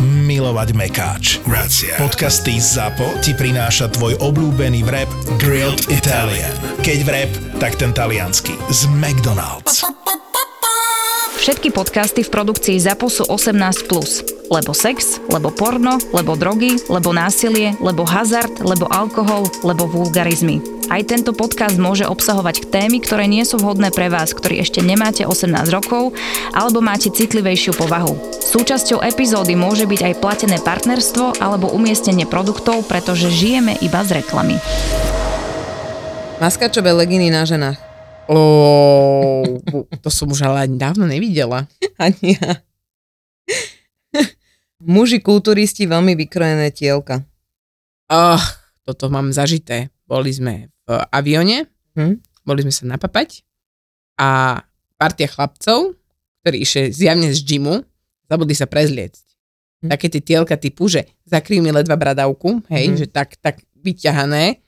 [0.00, 1.24] milovať mekáč.
[1.42, 1.98] Grazie.
[1.98, 5.10] Podcasty ZAPO ti prináša tvoj obľúbený vrep
[5.42, 6.54] Grilled Italian.
[6.86, 8.54] Keď vrep, tak ten taliansky.
[8.70, 9.82] Z McDonald's.
[11.38, 14.37] Všetky podcasty v produkcii ZAPO sú 18+.
[14.48, 20.64] Lebo sex, lebo porno, lebo drogy, lebo násilie, lebo hazard, lebo alkohol, lebo vulgarizmy.
[20.88, 25.28] Aj tento podcast môže obsahovať témy, ktoré nie sú vhodné pre vás, ktorí ešte nemáte
[25.28, 26.16] 18 rokov
[26.56, 28.16] alebo máte citlivejšiu povahu.
[28.40, 34.56] Súčasťou epizódy môže byť aj platené partnerstvo alebo umiestnenie produktov, pretože žijeme iba z reklamy.
[36.40, 37.76] Maskačové leginy na ženách.
[38.28, 39.44] Oh,
[40.00, 41.68] to som už ale ani dávno nevidela.
[42.00, 42.60] Ani ja.
[44.88, 47.28] Muži kulturisti veľmi vykrojené tielka.
[48.08, 48.40] Oh,
[48.82, 49.92] toto mám zažité.
[50.08, 52.24] Boli sme v avione, Hm?
[52.40, 53.44] boli sme sa napapať
[54.16, 54.62] a
[54.96, 55.98] partia chlapcov,
[56.40, 57.84] ktorí išli zjavne z gymu,
[58.24, 59.24] zabudli sa prezliecť.
[59.84, 59.88] Hm.
[59.92, 62.96] Také tie tielka typu, že zakryjú mi ledva bradavku, hej, Mhm.
[62.96, 64.64] že tak, tak vyťahané,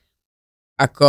[0.80, 1.08] ako,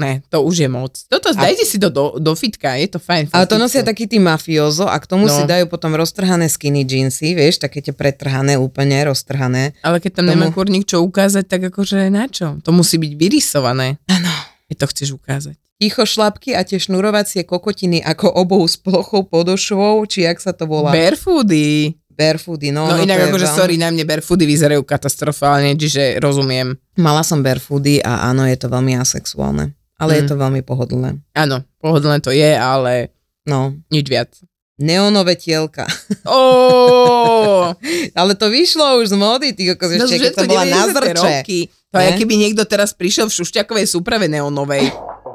[0.00, 0.96] ne, to už je moc.
[1.04, 3.28] Toto, dajte si to do, do fitka, je to fajn.
[3.30, 5.32] Ale to nosia takí tí mafiozo a k tomu No.
[5.32, 9.76] si dajú potom roztrhané skinny jeansy, vieš, také tie pretrhané, úplne roztrhané.
[9.80, 12.56] Ale keď tam tomu- nemá kurník čo ukázať, tak akože na čo?
[12.64, 14.00] To musí byť vyrysované.
[14.06, 14.32] Áno.
[14.66, 15.56] Keď to chceš ukázať.
[15.76, 20.64] Ticho šlapky a tie šnurovacie kokotiny ako obohu s plochou podošvou, či jak sa to
[20.64, 20.92] volá?
[20.92, 21.99] Barefoody.
[22.20, 22.84] Barefoody, no.
[22.84, 26.76] No, no inak je akože veľmi- sorry, na mne barefoody vyzerajú katastrofálne, čiže rozumiem.
[26.94, 29.72] Mala som barefoody a áno, je to veľmi asexuálne.
[29.96, 30.28] Ale je Mm.
[30.28, 31.16] to veľmi pohodlné.
[31.34, 33.08] Áno, pohodlné to je, ale
[33.42, 33.72] No.
[33.88, 34.28] nič viac.
[34.76, 35.84] Neonové tielka.
[36.24, 37.72] Oh,
[38.18, 41.20] Ale to vyšlo už z módy, ty kokos, no, ešte keď to bola na zrče.
[41.40, 41.60] Roky.
[41.90, 44.88] To je, keby niekto teraz prišiel v šušťakovej súprave neonovej.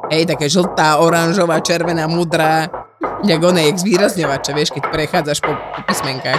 [0.07, 2.69] Hej, také žltá, oranžová, červená, mudrá.
[3.25, 6.37] Jak oné, jak zvýrazňovače, vieš, keď prechádzaš po, po písmenkách.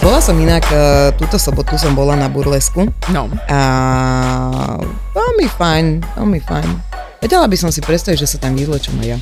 [0.00, 3.60] Bola som inak, uh, túto sobotu som bola na burlesku No, a
[5.12, 5.84] veľmi fajn,
[6.16, 6.68] veľmi fajn.
[7.20, 9.18] Vedela by som si predstaviť, že sa tam vyzlečím aj ja.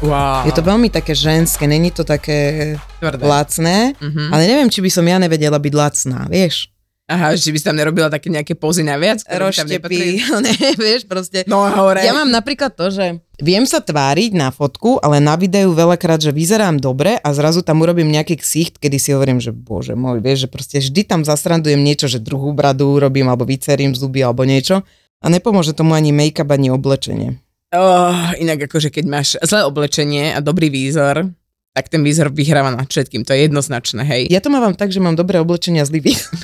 [0.00, 0.44] Wow.
[0.44, 3.22] Je to veľmi také ženské, není to také tvrdé.
[3.22, 4.30] lacné, Mhm.
[4.30, 6.68] ale neviem, či by som ja nevedela byť lacná, vieš.
[7.06, 8.98] Aha, že by si tam nerobila také nejaké pozy ktoré
[9.46, 10.18] by tam nepatrili?
[10.18, 10.54] Roštepy, ne,
[10.90, 11.46] vieš, proste.
[11.46, 12.02] No hore.
[12.02, 16.34] Ja mám napríklad to, že viem sa tváriť na fotku, ale na videu veľakrát, že
[16.34, 20.44] vyzerám dobre a zrazu tam urobím nejaký ksicht, kedy si hovorím, že bože môj, vieš,
[20.44, 24.82] že proste vždy tam zasrandujem niečo, že druhú bradu urobím alebo vycerím zuby alebo niečo
[25.22, 27.38] a nepomôže tomu ani make-up, ani oblečenie.
[27.76, 31.28] Oh, inak akože keď máš zlé oblečenie a dobrý výzor,
[31.70, 34.22] tak ten výzor vyhráva nad všetkým, to je jednoznačné, hej.
[34.32, 36.36] Ja to mám tak, že mám dobré oblečenie a zlý výkon.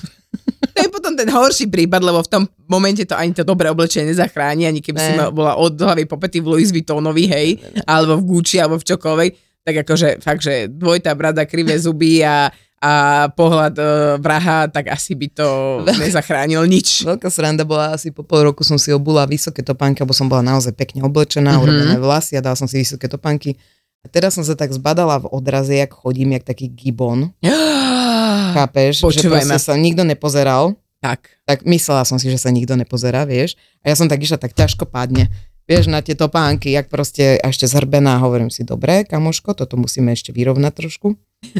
[0.73, 4.09] To je potom ten horší prípad, lebo v tom momente to ani to dobré oblečenie
[4.09, 5.17] nezachráni, ani keby si Ne.
[5.21, 7.49] ma- bola od hlavy po pety v Louis Vuittonovi, hej,
[7.85, 9.31] alebo v Gucci, alebo v čokoľvek,
[9.63, 12.49] tak akože fakt, že dvojitá brada, krivé zuby a,
[12.83, 12.93] a
[13.31, 13.85] pohľad e,
[14.19, 15.49] vraha, tak asi by to
[16.03, 17.07] nezachránil nič.
[17.07, 20.43] Veľká sranda bola, asi po pol roku som si obula vysoké topánky, lebo som bola
[20.43, 21.55] naozaj pekne oblečená, Mhm.
[21.55, 21.63] mm-hmm.
[21.63, 23.55] urobené vlasy a dala som si vysoké topánky.
[24.03, 27.31] A teraz som sa tak zbadala v odraze, jak chodím, jak taký gibon.
[28.53, 28.99] Chápeš?
[28.99, 29.57] že Počúvaj ma.
[29.57, 30.75] sa nikto nepozeral.
[30.99, 31.39] tak.
[31.43, 33.55] Tak myslela som si, že sa nikto nepozerá, vieš.
[33.81, 35.31] A ja som tak išla, tak ťažko padne.
[35.67, 40.35] Vieš, na tie topánky, jak proste ešte zhrbená, hovorím si, dobre, kamoško, toto musíme ešte
[40.35, 41.15] vyrovnať trošku.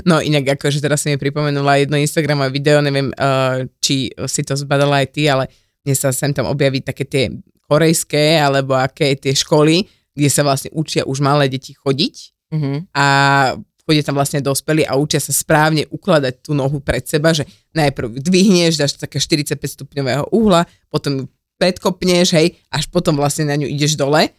[0.09, 4.55] No inak akože teraz si mi pripomenula jedno Instagramové video, neviem, uh, či si to
[4.55, 5.51] zbadala aj ty, ale
[5.83, 7.35] mne sa sem tam objaví také tie
[7.67, 12.85] korejské alebo aké tie školy, kde sa vlastne učia už malé deti chodiť Uh-huh.
[12.93, 13.07] a
[13.89, 18.21] chodia tam vlastne dospelí a učia sa správne ukladať tú nohu pred seba, že najprv
[18.21, 21.33] dvihneš, dáš také 45 stupňového uhla, potom
[21.63, 24.35] predkopneš, hej, až potom vlastne na ňu ideš dole.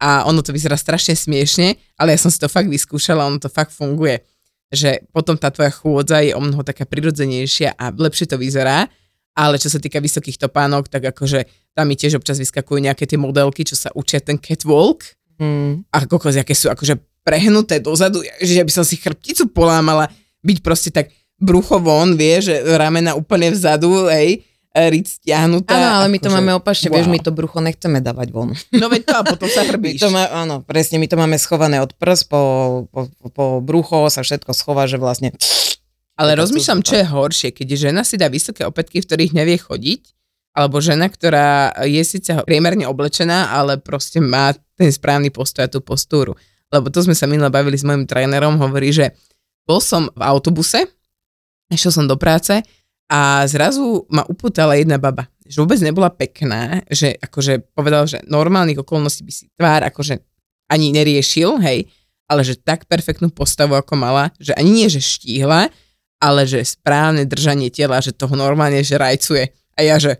[0.00, 3.52] A ono to vyzerá strašne smiešne, ale ja som si to fakt vyskúšala, ono to
[3.52, 4.24] fakt funguje.
[4.72, 8.88] Že potom tá tvoja chôdza je o mnoho taká prirodzenejšia a lepšie to vyzerá,
[9.36, 11.44] ale čo sa týka vysokých topánok, tak akože
[11.76, 15.04] tam mi tiež občas vyskakujú nejaké tie modelky, čo sa učia ten catwalk.
[15.42, 15.82] Mm.
[15.90, 20.06] a kokos, aké sú akože prehnuté dozadu, že by som si chrbticu polámala,
[20.46, 21.10] byť proste tak
[21.42, 25.76] brucho von, vie, že ramena úplne vzadu, hej, ric stiahnutá.
[25.76, 26.94] Áno, ale my to akože, máme opačne, wow.
[26.96, 28.56] vieš, my to brucho nechceme dávať von.
[28.72, 30.00] No veď to a potom sa My hrbíš.
[30.00, 32.40] to má, áno, presne, my to máme schované od prs po,
[32.88, 35.36] po, po brucho, sa všetko schová, že vlastne...
[36.20, 40.12] Ale rozmýšľam, čo je horšie, keď žena si dá vysoké opätky, v ktorých nevie chodiť,
[40.52, 45.80] alebo žena, ktorá je síce priemerne oblečená, ale proste má ten správny postoj a tú
[45.80, 46.36] postúru.
[46.68, 49.16] Lebo to sme sa minule bavili s mojim trénerom, hovorí, že
[49.64, 50.84] bol som v autobuse,
[51.72, 52.60] išiel som do práce
[53.12, 55.28] a zrazu ma upútala jedna baba.
[55.44, 60.16] Že vôbec nebola pekná, že akože povedal, že normálnych okolností by si tvár akože
[60.72, 61.92] ani neriešil, hej,
[62.24, 65.68] ale že tak perfektnú postavu, ako mala, že ani nie, že štíhla,
[66.16, 69.52] ale že správne držanie tela, že toho normálne, že rajcuje.
[69.76, 70.16] A ja, že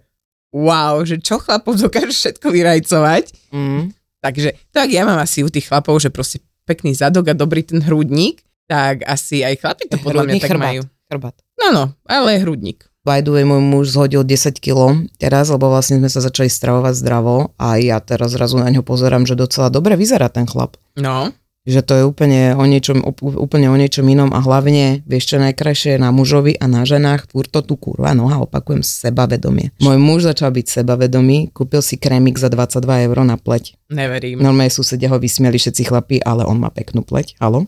[0.52, 3.24] wow, že čo chlapov dokáže všetko vyrajcovať.
[3.56, 3.96] Mm.
[4.20, 7.80] Takže tak ja mám asi u tých chlapov, že proste pekný zadok a dobrý ten
[7.80, 10.68] hrudník, tak asi aj chlapi to podľa mňa Hrudník, tak chrbát.
[10.68, 10.82] majú.
[11.12, 11.36] Chrbát.
[11.60, 12.88] No, no, ale hrudník.
[13.04, 14.78] By the way, môj muž zhodil 10 kg
[15.18, 19.26] teraz, lebo vlastne sme sa začali stravovať zdravo a ja teraz zrazu na ňo pozerám,
[19.26, 20.78] že docela dobre vyzerá ten chlap.
[20.96, 25.30] No, Že to je úplne o niečom, úp- úplne o niečom inom a hlavne, vieš
[25.30, 29.70] čo najkrajšie je na mužovi a na ženách, furt to tu kurva noha, opakujem, sebavedomie.
[29.78, 33.78] Môj muž začal byť sebavedomý, kúpil si krémik za 22 eur na pleť.
[33.90, 34.38] neverím.
[34.38, 37.66] Normálne susedia ho vysmieli všetci chlapi, ale on má peknú pleť, halo?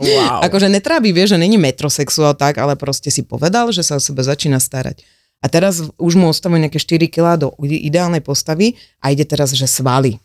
[0.00, 0.40] Wow.
[0.42, 4.24] Akože netrábi, vieš, že není metrosexuál tak, ale proste si povedal, že sa o sebe
[4.24, 5.04] začína starať.
[5.44, 9.68] A teraz už mu ostávajú nejaké 4 kg do ideálnej postavy a ide teraz, že
[9.68, 10.16] svaly.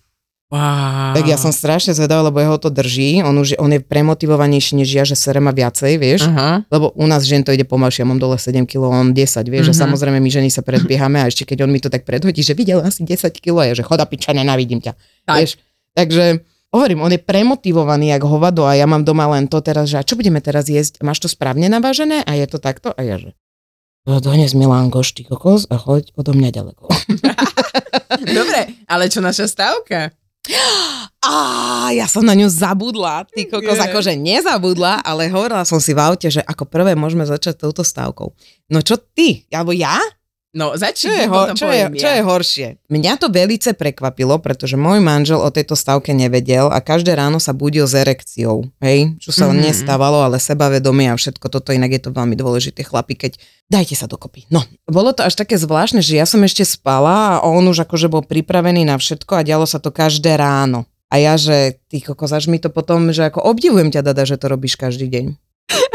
[0.47, 1.11] wow.
[1.11, 3.19] Tak ja som strašne zvedavá, lebo jeho to drží.
[3.19, 6.23] On, už, on je premotivovanejší než ja, že sere má viacej, vieš.
[6.25, 6.63] Aha.
[6.71, 9.69] Lebo u nás žien to ide pomalšie, ja mám dole 7 kg, on 10, vieš,
[9.69, 9.81] že Mhm.
[9.83, 12.79] samozrejme my ženy sa predbiehame a ešte keď on mi to tak predhodí, že videl
[12.79, 14.95] asi 10 kg, ja že choda piča, nenávidím ťa.
[15.27, 15.35] Tak.
[15.35, 15.51] Vieš,
[15.91, 16.25] takže
[16.73, 20.05] hovorím, on je premotivovaný jak hovado a ja mám doma len to teraz, že a
[20.05, 21.01] čo budeme teraz jesť?
[21.01, 22.21] Máš to správne navážené?
[22.25, 22.93] A je to takto?
[22.93, 23.33] A ja že
[24.07, 26.89] "No, dones Milánko, ty kokos a choď odo mňa ďaleko.
[28.39, 30.13] Dobre, ale čo naša stávka?
[31.19, 35.99] Á, ja som na ňu zabudla, ty kokos, akože nezabudla, ale hovorila som si v
[35.99, 38.31] aute, že ako prvé môžeme začať touto stávkou.
[38.71, 39.43] No čo ty?
[39.51, 39.99] Alebo ja?
[40.49, 42.17] No, Čo začni, je, ho, čo, je, poviem čo ja.
[42.17, 42.67] je horšie?
[42.89, 47.53] Mňa to velice prekvapilo, pretože môj manžel o tejto stavke nevedel a každé ráno sa
[47.53, 48.65] budil s erekciou.
[48.81, 49.13] Hej?
[49.21, 49.53] Čo sa Mhm.
[49.53, 49.65] mm-hmm.
[49.69, 53.37] nestávalo, ale sebavedomie a všetko toto, inak je to veľmi dôležité, chlapi, keď
[53.69, 54.49] dajte sa dokopy.
[54.49, 58.09] No, bolo to až také zvláštne, že ja som ešte spala a on už akože
[58.09, 60.89] bol pripravený na všetko a dialo sa to každé ráno.
[61.13, 64.37] A ja, že ty kokos, až mi to potom, že ako obdivujem ťa, Dada, že
[64.41, 65.25] to robíš každý deň.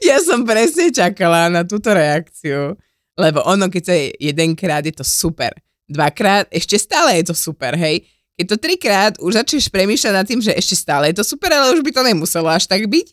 [0.00, 2.78] Ja som presne čakala na túto reakciu,
[3.20, 5.52] lebo ono, keď sa je jedenkrát, je to super.
[5.84, 8.08] Dvakrát, ešte stále je to super, hej.
[8.40, 11.76] Keď to trikrát, už začneš premýšľať nad tým, že ešte stále je to super, ale
[11.76, 13.12] už by to nemuselo až tak byť.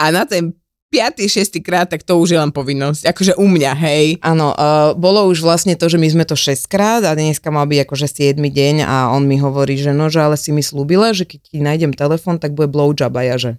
[0.00, 0.56] A na ten
[0.92, 3.08] piatý, šiestý krát, tak to už je len povinnosť.
[3.08, 4.06] Akože u mňa, hej.
[4.20, 7.64] Áno, uh, bolo už vlastne to, že my sme to 6 krát a dneska mal
[7.64, 11.16] byť akože 7 deň a on mi hovorí, že no, že ale si mi slúbila,
[11.16, 13.56] že keď ti nájdem telefon, tak bude blowjob a ja, že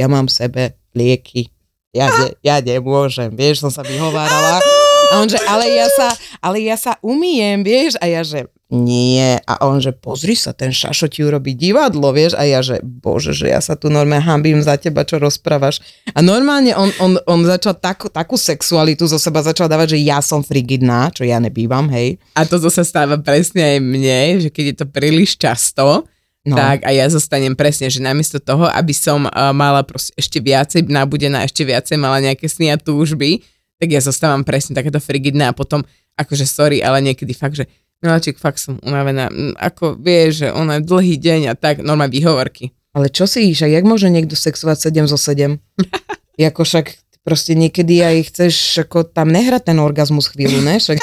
[0.00, 0.62] ja mám v sebe
[0.96, 1.52] lieky.
[1.92, 4.77] Ja, ne, ja nemôžem, vieš, som sa vyhovárala.
[5.12, 6.08] A on, že ale ja sa,
[6.44, 9.40] ale ja sa umiem, vieš, a ja, že nie.
[9.48, 13.32] A on, že pozri sa, ten šašo ti urobí divadlo, vieš, a ja, že bože,
[13.32, 15.80] že ja sa tu normálne hambím za teba, čo rozprávaš.
[16.12, 20.20] A normálne on, on, on začal takú, takú sexualitu zo seba začal dávať, že ja
[20.20, 22.20] som frigidná, čo ja nebývam, hej.
[22.36, 26.04] A toto sa stáva presne aj mne, že keď je to príliš často,
[26.48, 26.56] No.
[26.56, 30.88] tak a ja zostanem presne, že namiesto toho, aby som uh, mala proste ešte viacej
[30.88, 33.44] nabudená, ešte viacej mala nejaké sny a túžby,
[33.78, 35.86] tak ja zostávam presne takéto frigidná a potom,
[36.18, 37.66] akože sorry, ale niekedy fakt, že
[37.98, 42.14] Miláčik, fakt som unavená, Mm, ako vieš, že ona je dlhý deň a tak, normálne
[42.14, 42.70] výhovorky.
[42.94, 45.58] Ale čo si, že jak môže niekto sexovať 7 zo 7?
[46.38, 46.86] Jako však
[47.26, 48.54] proste niekedy aj chceš
[48.86, 50.78] ako tam nehrať ten orgazmus chvíľu, ne?
[50.78, 50.94] Však...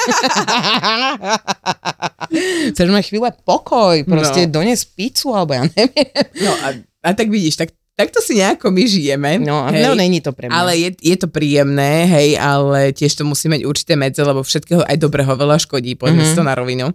[2.72, 4.56] chceš mať chvíľu pokoj, proste no.
[4.56, 6.24] dones pizzu, alebo ja neviem.
[6.40, 6.66] No a,
[7.04, 9.30] a tak vidíš, tak, takto si nejako my žijeme.
[9.40, 9.80] No, hej.
[9.82, 10.54] no není to pre mňa.
[10.54, 14.84] Ale je, je to príjemné, hej, ale tiež to musí mať určité medze, lebo všetkého
[14.84, 16.22] aj dobrého veľa škodí, poďme Mhm.
[16.22, 16.30] mm-hmm.
[16.30, 16.86] si to na rovinu.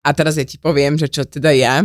[0.00, 1.84] A teraz ja ti poviem, že čo teda ja.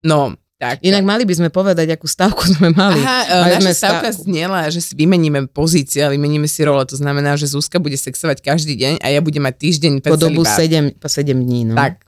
[0.00, 0.80] No, tak.
[0.80, 2.96] Inak mali by sme povedať, akú stavku sme mali.
[2.96, 4.24] Aha, Mali e, sme naša stavka stavku.
[4.24, 6.80] znela, že si vymeníme pozície a vymeníme si role.
[6.86, 10.46] To znamená, že Zuzka bude sexovať každý deň a ja budem mať týždeň Po dobu
[10.46, 10.96] celibát.
[10.96, 11.74] 7, po 7 dní, no.
[11.74, 12.06] Tak,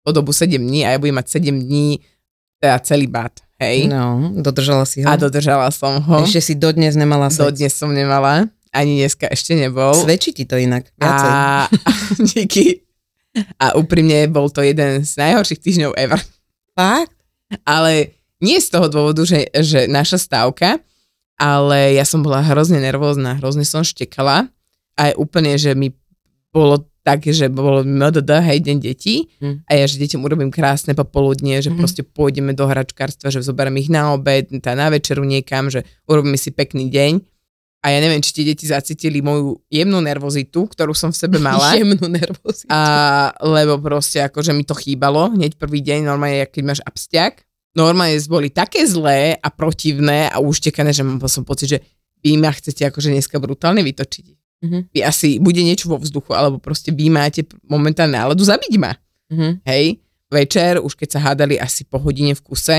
[0.00, 2.02] po dobu 7 dní a ja budem mať 7 dní
[2.58, 3.34] teda celibát,
[3.64, 3.88] hej.
[3.88, 5.08] No, dodržala si ho.
[5.08, 6.22] A dodržala som ho.
[6.22, 7.40] Ešte si dodnes nemala sex.
[7.40, 9.96] Dodnes som nemala, ani dneska ešte nebol.
[9.96, 10.84] Svedčí ti to inak.
[11.00, 11.30] Viacej.
[11.30, 11.70] A,
[12.34, 12.84] díky.
[13.58, 16.20] A úprimne bol to jeden z najhorších týždňov ever.
[16.76, 17.14] Fakt?
[17.66, 20.82] Ale nie z toho dôvodu, že, že naša stávka,
[21.38, 24.46] ale ja som bola hrozne nervózna, hrozne som štekala
[24.94, 25.90] a je úplne, že mi
[26.54, 29.68] bolo tak, že bolo MDD, hej, deň detí Hm.
[29.68, 31.76] a ja, že deťom urobím krásne popoludnie, že Mhm.
[31.76, 36.40] proste pôjdeme do hračkárstva, že zoberiem ich na obed, tá na večeru niekam, že urobíme
[36.40, 37.20] si pekný deň.
[37.84, 41.76] A ja neviem, či tie deti zacítili moju jemnú nervozitu, ktorú som v sebe mala.
[41.76, 42.72] Jemnú nervozitu.
[42.72, 42.80] A,
[43.44, 47.44] lebo proste akože mi to chýbalo hneď prvý deň, normálne, keď máš abstiak.
[47.76, 51.78] Normálne boli také zlé a protivné a uštekané, že mám som pocit, že
[52.24, 54.43] vy ma chcete akože dneska brutálne vytočiť.
[54.64, 54.78] Mhm.
[54.96, 58.96] Vy asi bude niečo vo vzduchu, alebo proste vy máte momentálne náladu zabiť ma.
[59.28, 59.60] Mhm.
[59.68, 60.00] Hej,
[60.32, 62.78] večer, už keď sa hádali asi po hodine v kuse,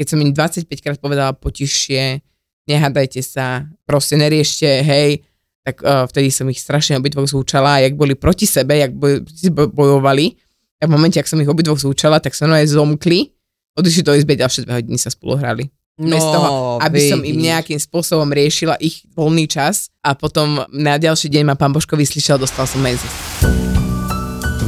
[0.00, 2.24] keď som im 25 krát povedala potišie,
[2.64, 5.20] nehádajte sa, proste neriešte, hej,
[5.60, 9.20] tak uh, vtedy som ich strašne obidvoch zúčala a jak boli proti sebe, jak boj,
[9.52, 10.40] boj- bojovali,
[10.80, 13.28] a v momente, ak som ich obidvoch zúčala, tak sa aj zomkli,
[13.76, 15.68] odišli do izby, ďalšie dve hodiny sa spolu hrali.
[16.00, 17.46] Bez toho, aby som im vidíš.
[17.52, 22.40] nejakým spôsobom riešila ich voľný čas a potom na ďalší deň ma pán Božko vyslyšel,
[22.40, 23.12] dostal som menzis.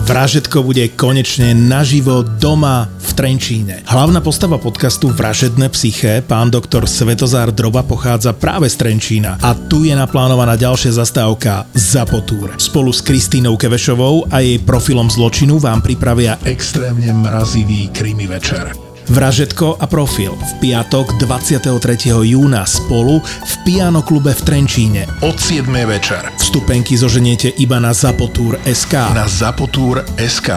[0.02, 3.86] Vražetko bude konečne naživo doma v Trenčíne.
[3.86, 9.88] Hlavná postava podcastu Vražedné psyché, pán doktor Svetozár Droba pochádza práve z Trenčína a tu
[9.88, 12.52] je naplánovaná ďalšia zastávka Zapotúr.
[12.60, 18.91] Spolu s Kristínou Kevešovou a jej profilom zločinu vám pripravia extrémne mrazivý krimi večer.
[19.10, 21.66] Vražetko a profil v piatok 23.
[22.22, 25.66] júna spolu v Piano klube v Trenčíne od 7.
[25.84, 26.22] večer.
[26.38, 29.10] Vstupenky zoženiete iba na Zapotúr SK.
[29.10, 30.54] Na Zapotúr SK.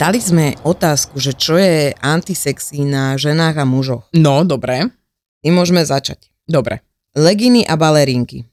[0.00, 4.08] Dali sme otázku, že čo je antisexy na ženách a mužoch.
[4.16, 4.88] No, dobre,
[5.40, 6.32] My môžeme začať.
[6.44, 6.80] dobre.
[7.16, 8.49] Leginy a balerinky.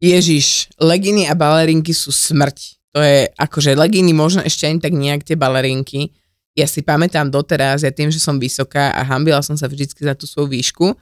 [0.00, 2.80] Ježiš, leginy a balerinky sú smrť.
[2.96, 6.10] To je akože leginy možno ešte ani tak nejak tie balerinky.
[6.56, 10.16] Ja si pamätám doteraz, ja tým, že som vysoká a hambila som sa vždycky za
[10.16, 10.96] tú svoju výšku,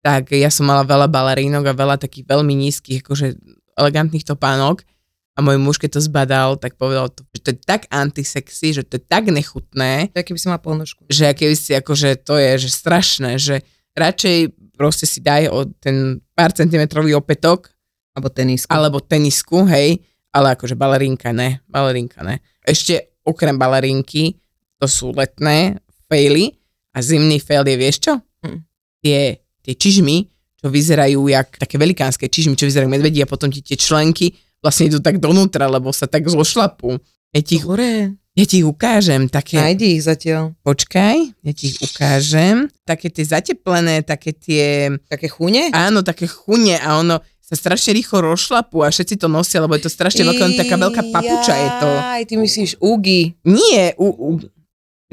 [0.00, 3.36] tak ja som mala veľa balerínok a veľa takých veľmi nízkych, akože
[3.76, 4.86] elegantných topánok.
[5.34, 8.86] A môj muž, keď to zbadal, tak povedal, to, že to je tak antisexy, že
[8.86, 11.02] to je tak nechutné, je, keby si mal polnožku.
[11.10, 13.66] že keby si akože to je že strašné, že
[13.98, 17.73] radšej proste si daj o ten pár centimetrový opätok
[18.14, 18.70] Alebo tenisku.
[18.70, 19.98] alebo tenisku, hej,
[20.30, 22.38] ale akože balerínka ne, balerínka ne.
[22.62, 24.38] Ešte okrem balerinky,
[24.78, 26.54] to sú letné faily
[26.94, 28.14] a zimný fail je, vieš čo?
[28.46, 28.58] Hm.
[29.02, 29.20] Tie,
[29.62, 33.74] tie čižmy, čo vyzerajú jak také velikánske čižmy, čo vyzerajú medvedí a potom ti tie
[33.74, 36.96] členky vlastne idú tak donútra, lebo sa tak zošlapú.
[37.34, 40.54] Ja ti, Hore, ja ti ich ukážem, také, nájdi ich zatiaľ.
[40.62, 45.68] počkaj, ja ti ich ukážem, také tie zateplené, také tie, Také chune?
[45.74, 49.84] áno, také chune a ono sa strašne rýchlo rozšlapú a všetci to nosia, lebo je
[49.84, 51.90] to strašne veľká, taká veľká papuča je to.
[51.92, 53.36] Aj, ty myslíš ugy.
[53.44, 54.28] Nie, u, u,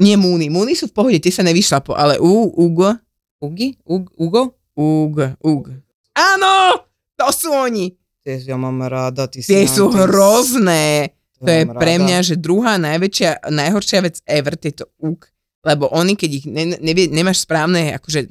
[0.00, 0.48] nie múny.
[0.48, 2.96] Múny sú v pohode, tie sa nevyšlapú, ale u, ugo,
[3.42, 3.74] Ugy?
[3.84, 4.54] Ug, ugo?
[4.78, 5.64] ug, ug.
[6.14, 6.54] Áno,
[7.18, 7.90] to sú oni.
[8.22, 11.10] Tie ja mám rada, ty Tie sú antis- hrozné.
[11.42, 15.26] To je pre mňa, že druhá najväčšia, najhoršia vec ever, tieto ug.
[15.66, 18.30] Lebo oni, keď ich ne, nevie, nemáš správne akože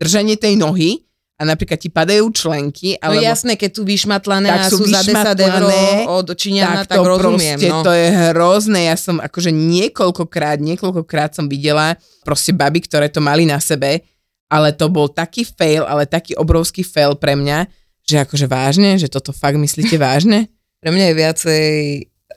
[0.00, 1.04] držanie tej nohy
[1.38, 5.06] a napríklad ti padajú členky, No alebo jasné, keď sú vyšmatlané a sú sú za
[5.06, 5.62] 10 eur
[6.10, 7.54] od Číňana, tak tak, to rozumiem.
[7.54, 7.86] proste, no.
[7.86, 8.90] to je hrozné.
[8.90, 11.94] Ja som akože niekoľkokrát, niekoľkokrát som videla
[12.26, 14.02] proste baby, ktoré to mali na sebe,
[14.50, 17.70] ale to bol taký fail, ale taký obrovský fail pre mňa,
[18.02, 20.50] že akože vážne, že toto fakt myslíte vážne?
[20.82, 21.66] Pre mňa je viacej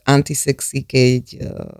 [0.06, 1.74] antisexy, keď uh,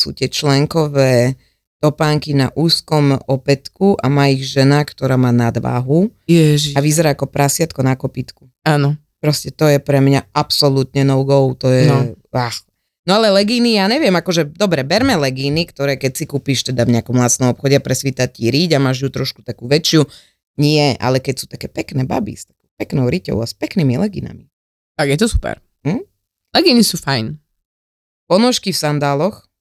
[0.00, 1.36] sú tie členkové
[1.84, 6.72] topánky na úzkom opätku a má ich žena, ktorá má nadváhu Ježiš.
[6.72, 8.48] a vyzerá ako prasiatko na kopitku.
[8.64, 8.96] Áno.
[9.20, 11.84] Proste to je pre mňa absolútne no go, to je...
[11.84, 12.16] No.
[12.32, 12.56] Ach.
[13.04, 16.96] No ale legíny, ja neviem, akože, dobre, berme legíny, ktoré keď si kúpiš teda v
[16.96, 20.08] nejakom lacnom obchode a presvíta ti ríď a máš ju trošku takú väčšiu,
[20.56, 24.48] nie, ale keď sú také pekné baby s takou peknou riťou a s peknými legínami.
[24.96, 25.60] Tak je to super.
[25.84, 26.00] Hm?
[26.56, 27.36] Leginy sú fajn.
[28.24, 29.52] Ponožky v sandáloch,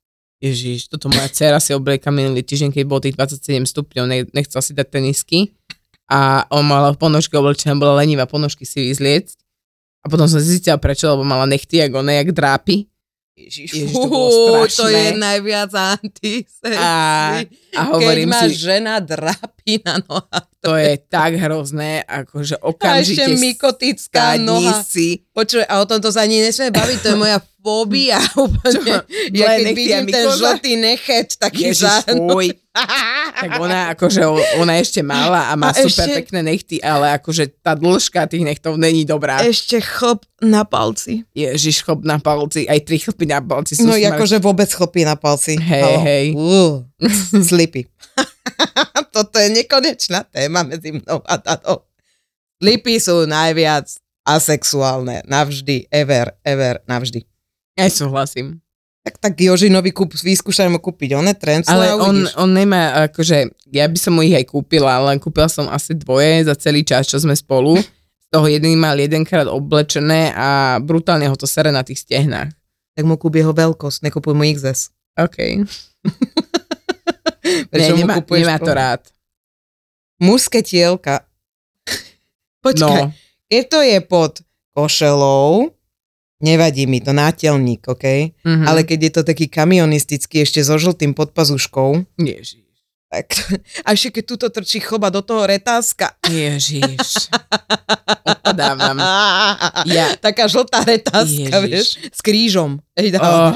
[0.43, 4.59] Ježiš, toto moja dcera si oblieka minulý týždeň, keď bolo tých 27 stupňov, ne, nechcela
[4.59, 5.55] si dať tenisky
[6.11, 9.39] a on mala ponožky oblečené, bola lenivá ponožky si vyzliecť
[10.03, 12.91] a potom som zistila prečo, lebo mala nechty, jak ona, jak drápy.
[13.33, 16.77] Ježiš, Ježiš, to bolo to je najviac antisexy.
[16.77, 16.93] A,
[17.73, 20.45] a Keď hovorím má si, žena drapy na nohách.
[20.61, 24.85] to je tak hrozné, akože A okamžite ešte mykotická noha.
[24.85, 25.25] si.
[25.33, 28.75] Počuj, a o tomto sa ani nesmie baviť, to je moja fóbia úplne.
[28.75, 28.95] Zlé
[29.39, 30.37] Ja keď vidím ten mykoza?
[30.51, 32.03] žltý nechet, taký Ježiš.
[33.33, 34.25] Tak ona akože,
[34.57, 38.41] ona ešte mala a má A super ešte- pekné nechty, ale akože tá dĺžka tých
[38.41, 39.39] nechtov není dobrá.
[39.39, 41.21] Ešte chlp na palci.
[41.31, 44.09] Ježiš, chlop na palci, aj tri chlpy na palci sú No smrť.
[44.11, 45.53] akože vôbec chlpy na palci.
[45.55, 46.01] Hej, Halo.
[46.01, 46.25] hej.
[46.33, 46.73] Uh,
[47.51, 47.85] slipy.
[49.09, 51.85] Toto je nekonečná téma medzi mnou a Danou.
[52.57, 53.85] Slipy sú najviac
[54.23, 55.21] asexuálne.
[55.25, 57.21] Navždy, ever, ever, navždy.
[57.73, 58.61] Ja súhlasím.
[59.03, 63.83] Tak tak Jožinovi kúp, vyskúšaj mu kúpiť one trends, Ale on, on nemá, akože, ja
[63.83, 67.19] by som mu ich aj kúpila, len kúpila som asi dvoje za celý čas, čo
[67.19, 67.75] sme spolu.
[67.83, 72.55] Z toho jeden mal jedenkrát oblečené a brutálne ho to sere na tých stehnách.
[72.95, 74.95] Tak mu kúp jeho veľkosť, nekupuj mu XS.
[75.19, 75.67] OK.
[77.73, 79.01] Prečo Nie, mu nemá, nemá to rád.
[80.23, 81.27] Mužské tielka.
[82.63, 83.11] Počkaj, No,
[83.51, 84.33] keď to je pod
[84.71, 85.72] košelou,
[86.43, 88.35] nevadí mi to, nátelník, OK?
[88.43, 88.67] mhm.
[88.67, 92.59] Ale keď je to taký kamionistický, ešte so žltým podpazuškou, Ježiš.
[93.07, 93.31] tak
[93.85, 96.17] a ešte keď túto trčí chlba do toho retáska.
[96.25, 97.29] Ježiš.
[98.23, 98.97] Odpadávam.
[99.85, 100.17] Ja.
[100.17, 101.63] Taká žltá retáska, Ježiš.
[101.63, 102.81] vieš, s krížom.
[102.93, 103.53] Ej, Oh,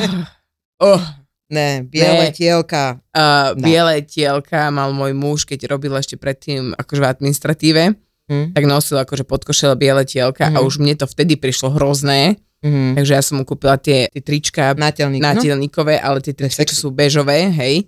[0.80, 1.02] oh.
[1.48, 2.32] Ne, biele Ne.
[2.32, 3.00] tielka.
[3.10, 3.64] Uh, No.
[3.64, 7.84] biele tielka mal môj muž, keď robil ešte predtým akože v administratíve,
[8.28, 8.52] Hm?
[8.52, 10.68] tak nosil akože podkošele biele tielka a Mhm.
[10.68, 12.36] už mne to vtedy prišlo hrozné,
[12.68, 13.00] Mhm.
[13.00, 15.32] takže ja som mu kúpila tie, tie trička Nátelník, no?
[15.32, 17.88] nátielníkové, ale tie trička, čo sú bežové, hej,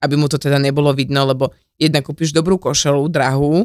[0.00, 3.64] aby mu to teda nebolo vidno, lebo jedna kúpiš dobrú košelu, drahú,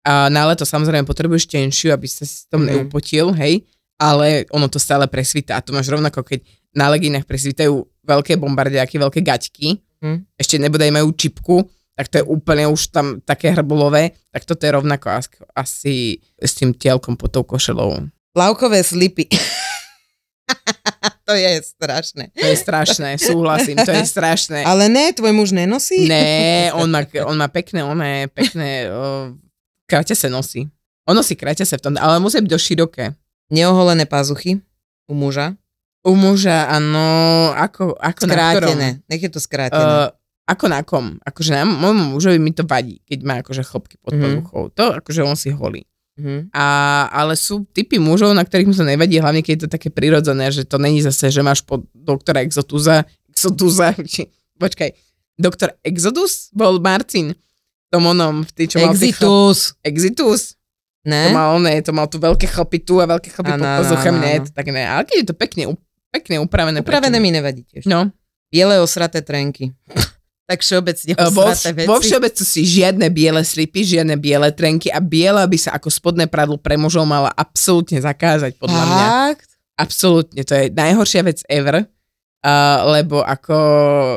[0.00, 2.68] a na leto samozrejme potrebuješ tenšiu, aby sa si tom Mhm.
[2.70, 3.66] neupotil, hej,
[4.00, 5.58] ale ono to stále presvítá.
[5.58, 6.40] A to máš rovnako, keď
[6.72, 7.74] na leginách presvítajú
[8.06, 10.16] veľké bombardiaky, veľké gaťky, Mhm.
[10.40, 14.72] ešte nebodaj majú čipku, tak to je úplne už tam také hrbulové, tak toto je
[14.72, 18.08] rovnako as- asi s tým tielkom pod tou košelou.
[18.32, 19.28] Plavkové slipy.
[21.28, 22.24] to je strašné.
[22.34, 24.64] To je strašné, súhlasím, to je strašné.
[24.70, 26.08] Ale ne, tvoj muž nenosí?
[26.08, 29.30] Ne, on má, on má pekné, oné, pekné, uh,
[29.86, 30.66] kráťa sa nosí.
[31.08, 33.04] On nosí kráťa sa v tom, ale musí byť dosť široké.
[33.50, 34.62] Neoholené pazuchy
[35.10, 35.58] u muža.
[36.06, 37.02] U muža, áno,
[37.52, 38.72] ako, ako na ktorom?
[38.72, 38.88] Skrátené.
[39.10, 40.06] Nech je to skrátené.
[40.06, 40.14] Uh,
[40.46, 41.18] ako na kom?
[41.22, 44.22] Akože na môjmu mužovi mi to vadí, keď má akože chlopky pod Mhm.
[44.22, 44.62] pazuchou.
[44.74, 45.82] To akože on si holí.
[46.20, 46.52] Mhm.
[46.52, 46.66] A,
[47.08, 50.52] ale sú typy mužov, na ktorých mu to nevadí, hlavne keď je to také prirodzené,
[50.52, 54.92] že to není zase, že máš pod doktora Exotuza, Exotuza, či, počkaj,
[55.34, 57.32] doktor Exodus bol Marcin,
[57.88, 59.58] tom onom, v tý, čo mal tých chlop- Exitus.
[59.80, 60.42] Exitus,
[61.00, 61.26] Ne?
[61.26, 64.36] to mal oné, to mal tu veľké chlopy tu a veľké chlopy pod áno, ne,
[64.44, 65.62] to tak ne, ale keď je to pekne,
[66.12, 66.84] pekne upravené.
[66.84, 67.24] Upravené prečo?
[67.24, 67.88] mi nevadí tiež.
[67.88, 68.12] No,
[68.52, 69.72] Biele osraté trenky.
[70.50, 71.70] tak všeobecne vo, veci.
[71.86, 76.58] vo všeobecnosti žiadne biele slipy, žiadne biele trenky a biela by sa ako spodné pradlo
[76.58, 79.06] pre mužov mala absolútne zakázať, podľa mňa.
[79.30, 79.50] Fakt?
[79.78, 83.56] Absolútne, to je najhoršia vec ever, uh, lebo ako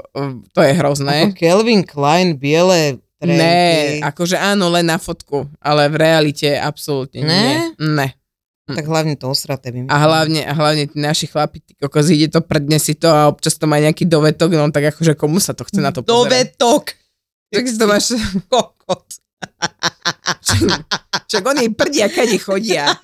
[0.01, 1.29] uh, to je hrozné.
[1.29, 3.37] Ako Calvin Klein, biele trenky.
[3.37, 7.29] Ne, akože áno, len na fotku, ale v realite absolútne Ne?
[7.29, 7.57] nie.
[7.77, 8.07] Ne.
[8.63, 9.91] Tak hlavne to osraté by.
[9.91, 13.27] A hlavne, a hlavne tí naši chlapi, ty kokos, ide to, predne si to a
[13.27, 16.55] občas to má nejaký dovetok, no tak akože komu sa to chce na to pozerať?
[16.55, 16.83] Dovetok.
[17.51, 18.05] Tak si to máš,
[18.47, 19.03] Kokot.
[21.27, 22.95] čak oni prdia, kade chodia.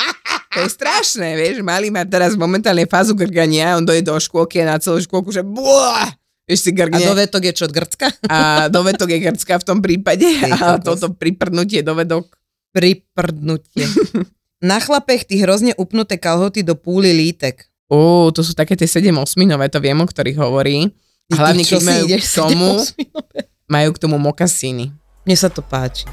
[0.55, 4.73] To je strašné, vieš, malý má teraz momentálne fázu grgania, on dojde do škôlky a
[4.73, 6.07] na celú škôlku, že buá,
[6.47, 7.03] vieš si A grgne.
[7.03, 8.07] dovetok je čo, od Grcka?
[8.31, 10.87] A dovedok je grcka v tom prípade Ty a kokos.
[10.87, 12.31] toto priprdnutie dovedok.
[12.71, 13.85] Priprdnutie.
[14.59, 17.71] Na chlapech ty hrozne upnuté kalhoty do púly lítek.
[17.87, 20.91] Ó, to sú také tie 7 osminové, to viem, o ktorých hovorí.
[21.31, 23.71] A hlavne, keď majú k tomu, 7-8?
[23.71, 24.91] majú k tomu mokasíny.
[25.23, 26.03] Mne sa to páči.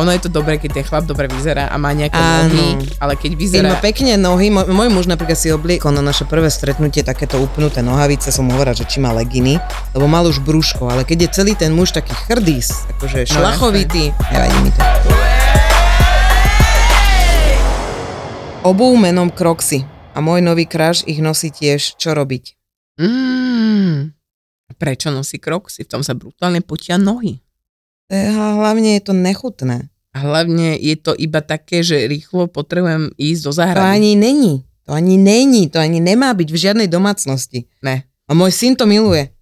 [0.00, 2.50] Ono je to dobré, keď ten chlap dobre vyzerá a má nejaké Áno.
[2.50, 3.68] nohy, ale keď Keď vyzerá...
[3.70, 7.84] má pekne nohy, môj, môj muž napríklad si obliekol na naše prvé stretnutie takéto upnuté
[7.84, 9.60] nohavice, som hovorila, že či má leginy,
[9.92, 14.10] lebo mal už brúško, ale keď je celý ten muž taký chrdís, akože No, šlachovitý,
[14.32, 14.80] nevadí mi to.
[18.62, 19.82] Obú menom Croxy
[20.14, 21.98] a môj nový kráž ich nosí tiež.
[21.98, 22.54] Čo robiť?
[22.94, 24.14] Mm,
[24.78, 25.82] prečo nosí kroksy?
[25.82, 27.42] V tom sa brutálne potia nohy.
[28.06, 29.90] A hlavne je to nechutné.
[30.14, 33.82] A hlavne je to iba také, že rýchlo potrebujem ísť do To záhrady.
[33.98, 34.54] ani není.
[34.86, 35.66] To ani není.
[35.72, 37.66] To ani nemá byť v žiadnej domácnosti.
[37.82, 38.06] Ne.
[38.28, 39.32] A môj syn to miluje.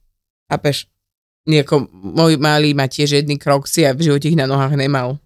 [0.49, 0.89] Chápeš?
[1.45, 5.21] Nieko, môj malý má tiež jedny kroksy a v živote ich na nohách nemal.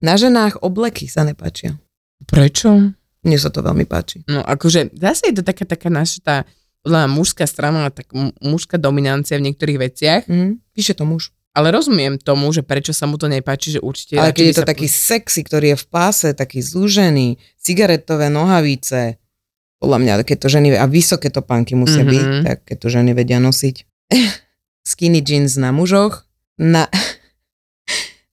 [0.00, 1.80] Na ženách obleky sa nepáčia.
[2.24, 2.92] Prečo?
[3.20, 4.24] Mne sa to veľmi páči.
[4.26, 6.36] No akože zase je to taká, taká naša tá
[6.80, 10.60] podľa mužská strana, tak mu- mužská dominancia v niektorých veciach, Mhm.
[10.72, 11.28] Píše to muž.
[11.50, 14.14] ale rozumiem tomu, že prečo sa mu to nepáči, že určite...
[14.14, 19.18] Ale keď je to sa taký sexy, ktorý je v páse, taký zúžený, cigaretové nohavice,
[19.76, 22.08] podľa mňa, keď to ženy, a vysoké topánky musia Mhm.
[22.08, 23.76] byť, tak keď to ženy vedia nosiť.
[24.86, 26.24] Skinny jeans na mužoch,
[26.56, 26.88] na,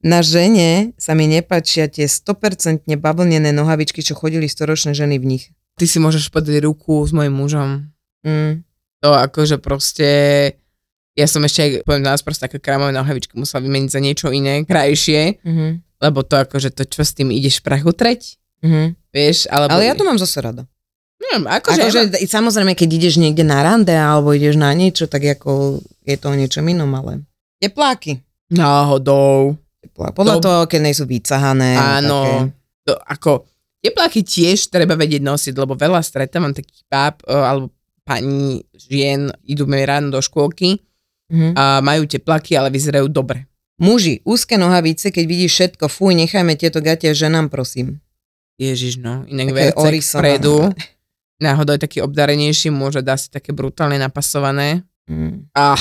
[0.04, 5.44] na žene sa mi nepáčia tie 100% bavlnené nohavičky, čo chodili storočné ženy v nich.
[5.78, 7.90] Ty si môžeš podať ruku s mojim mužom.
[8.26, 8.66] Mm.
[9.02, 10.10] To akože proste...
[11.18, 14.62] Ja som ešte aj, poviem nás proste také krámové nohavičky musela vymeniť za niečo iné,
[14.66, 15.68] krajšie, Mhm.
[15.98, 18.38] lebo to akože to čo s tým ideš prachu treť?
[18.62, 18.94] Mhm.
[19.14, 19.78] vieš, alebo...
[19.78, 20.70] Ale ja to mám zase rada.
[21.18, 21.82] Neviem, akože...
[21.90, 26.26] Akože, samozrejme, keď ideš niekde na rande alebo ideš na niečo, tak ako je to
[26.30, 27.26] o niečom inom, ale
[27.58, 28.22] tepláky.
[28.54, 29.58] Náhodou.
[29.88, 30.12] Teplá.
[30.12, 31.72] Podľa To- toho, keď nejsú vycahané.
[31.74, 31.96] a také.
[32.04, 32.20] Áno.
[32.84, 33.32] To, ako,
[33.80, 37.72] tepláky tiež treba vedieť nosiť, lebo veľa stretávam takých báb, e, alebo
[38.04, 40.80] pani, žien, idú mi ráno do škôlky
[41.28, 41.52] Mhm.
[41.54, 43.48] a majú tepláky, ale vyzerajú dobre.
[43.78, 48.00] Muži, úzke nohavice, keď vidíš všetko, fuj, nechajme tieto gate ženám, prosím.
[48.58, 49.22] Ježiš, no.
[49.28, 50.42] Inak orisované.
[50.42, 50.74] vpredu,
[51.38, 54.82] náhodou je taký obdarenejší, môže dá si také brutálne napasované.
[55.06, 55.46] Mm.
[55.54, 55.78] Ah,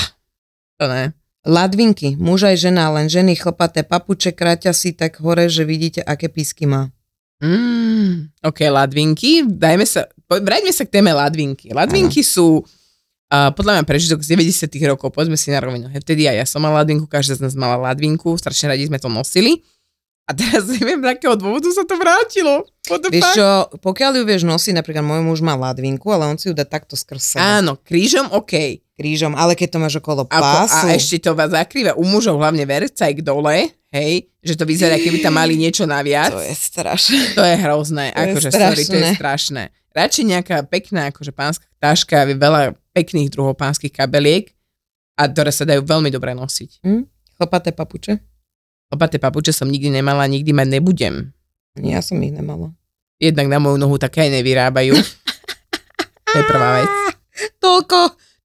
[0.77, 1.09] to ne.
[1.47, 6.27] Ladvinky, muž aj žena, len ženy chlpaté papuče, kráťa si tak hore, že vidíte, aké
[6.27, 6.91] písky má.
[7.39, 9.47] Mm, ok, ladvinky.
[9.47, 11.71] Dajme sa, vráťme sa k téme ladvinky.
[11.71, 15.87] Ladvinky sú uh, podľa mňa prežitok z 90 rokov, povedzme si na rovinu.
[15.87, 19.07] Vtedy aj ja som mala ladvinku, každá z nás mala ladvinku, strašne radi sme to
[19.07, 19.63] nosili.
[20.27, 22.67] A teraz neviem, z akého dôvodu sa to vrátilo.
[22.83, 23.35] Vieš fuck?
[23.39, 23.47] čo,
[23.79, 26.99] pokiaľ ju vieš nosiť, napríklad môj muž má ladvinku, ale on si ju dá takto
[26.99, 28.83] skrz seba, Áno, krížom OK.
[28.97, 32.65] Krížom, ale keď to máš okolo pásu, a ešte to vás zakrýva u mužov, hlavne
[32.65, 36.33] vercajk dole, hej, že to vyzerá, keby tam mali niečo naviac.
[36.33, 37.21] to je strašné.
[37.37, 39.15] To je hrozné, To je akože sorry, to je strašné.
[39.15, 39.63] strašné.
[39.93, 44.49] Radšej nejaká pekná akože pánska taška, veľa pekných druhov pánskych kabeliek,
[45.17, 46.81] a ktoré sa dajú veľmi dobre nosiť.
[47.37, 48.17] Chlpaté papuče?
[48.93, 51.33] Opaté papuče som nikdy nemala, nikdy mať nebudem.
[51.77, 52.73] Ja som ich nemala.
[53.17, 54.93] Jednak na moju nohu také aj nevyrábajú.
[56.29, 56.89] to je prvá vec.
[57.61, 57.99] Toľko,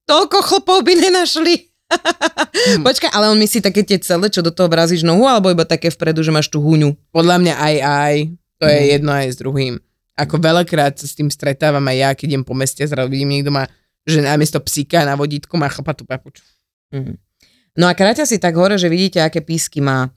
[0.04, 1.54] toľko chlpov by nenašli.
[1.92, 2.82] Hm.
[2.88, 5.88] Počkaj, ale on myslí také tie celé, čo do toho brazíš nohu, alebo iba také
[5.88, 6.96] vpredu, že máš tú huňu?
[7.10, 8.14] Podľa mňa aj aj,
[8.56, 8.88] to je Mhm.
[8.96, 9.74] jedno aj s druhým.
[10.12, 13.48] Ako veľakrát sa s tým stretávam aj ja, keď idem po meste, zrazu vidím niekto
[13.48, 13.64] má,
[14.04, 16.44] že namiesto psíka na vodítku má chlpatú papuču.
[16.92, 17.16] Mhm.
[17.72, 20.12] No a kráťa si tak hore, že vidíte, aké písky má.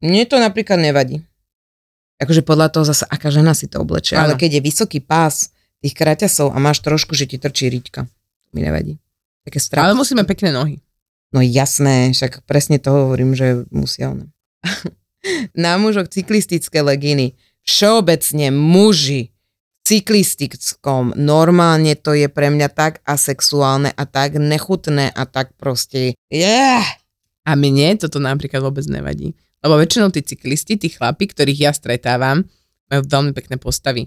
[0.00, 1.24] Mne to napríklad nevadí.
[2.20, 4.12] Akože podľa toho zase, aká žena si to oblečie.
[4.12, 4.40] Ale Áno.
[4.40, 5.48] keď je vysoký pás
[5.80, 8.04] tých kraťasov a máš trošku, že ti trčí riťka,
[8.52, 9.00] mi nevadí.
[9.50, 9.90] Také strach.
[9.90, 10.78] Ale musíme pekné nohy.
[11.34, 14.30] No jasné, však presne to hovorím, že musia ono.
[15.58, 17.34] Na mužoch cyklistické leginy.
[17.66, 19.34] Všeobecne muži
[19.90, 26.86] cyklistickom, normálne to je pre mňa tak asexuálne a tak nechutné a tak proste, yeah.
[27.42, 29.34] A mne toto napríklad vôbec nevadí.
[29.60, 32.46] Lebo väčšinou tí cyklisti, tí chlapi, ktorých ja stretávam,
[32.86, 34.06] majú veľmi pekné postavy.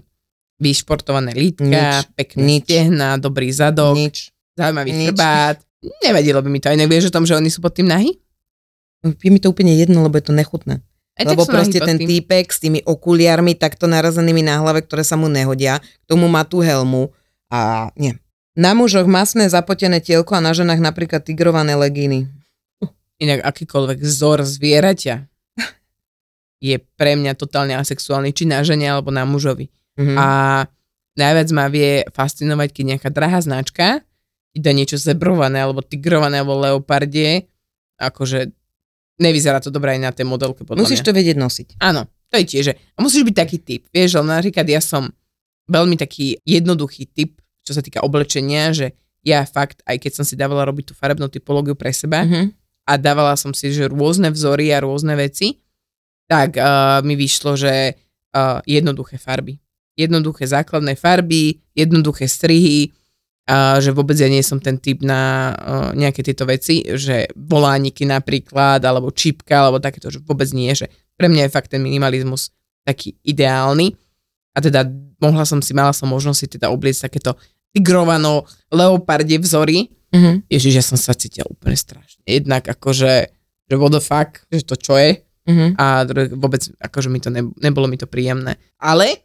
[0.56, 1.66] Vyšportované lítka,
[2.00, 2.64] Nič, pekné nič.
[2.64, 4.33] stehna, dobrý zadok, Nič.
[4.58, 5.08] Zaujímavý nič.
[5.14, 5.56] chrbát.
[6.00, 6.72] Nevadilo by mi to.
[6.72, 8.16] Aj nevieš o tom, že oni sú pod tým nahy?
[9.04, 10.80] Je mi to úplne jedno, lebo je to nechutné.
[11.14, 12.08] Aj Lebo proste ten tým.
[12.10, 16.42] týpek s tými okuliarmi takto narazenými na hlave, ktoré sa mu nehodia, k tomu má
[16.42, 17.14] tú helmu
[17.46, 18.18] a nie.
[18.58, 22.26] Na mužoch masné zapotené tielko a na ženách napríklad tigrované legíny.
[23.22, 25.30] Inak akýkoľvek vzor zvieraťa
[26.58, 29.70] je pre mňa totálne asexuálny, či na žene alebo na mužovi.
[29.94, 30.14] Mhm.
[30.18, 30.26] A
[31.14, 34.02] najviac ma vie fascinovať, keď nejaká drahá značka
[34.54, 37.46] dá niečo zebrované, alebo tigrované, alebo leopardie,
[37.98, 38.50] akože
[39.16, 41.06] nevyzerá to dobré aj na tej modelke, podľa Musíš mňa.
[41.06, 41.68] to vedieť nosiť.
[41.78, 42.64] Áno, to je tiež.
[42.70, 43.82] že- A musíš byť taký typ.
[43.90, 45.10] Vieš, ale napríklad ja som
[45.66, 48.92] veľmi taký jednoduchý typ, čo sa týka oblečenia, že
[49.24, 52.52] ja fakt, aj keď som si dávala robiť tú farebnú typológiu pre seba Mhm.
[52.84, 55.62] a dávala som si, že rôzne vzory a rôzne veci,
[56.26, 57.96] tak uh, mi vyšlo, že
[58.34, 59.56] uh, jednoduché farby.
[59.94, 62.90] Jednoduché základné farby, jednoduché strihy,
[63.44, 68.08] a že vôbec ja nie som ten typ na uh, nejaké tieto veci, že volániky
[68.08, 70.88] napríklad, alebo čipka, alebo takéto, že vôbec nie, že
[71.20, 72.56] pre mňa je fakt ten minimalizmus
[72.88, 73.92] taký ideálny.
[74.56, 74.88] A teda
[75.20, 77.36] mohla som si, mala som možnosť si teda obliecť takéto
[77.74, 79.92] tigrovano leopardie vzory.
[80.14, 80.48] Mhm.
[80.48, 82.24] Ježiš, ja som sa cítila úplne strašne.
[82.24, 83.12] Jednak akože,
[83.68, 85.20] že what the fuck, že to čo je.
[85.44, 85.76] Mhm.
[85.76, 88.56] A vôbec akože mi to ne, nebolo mi to príjemné.
[88.80, 89.20] Ale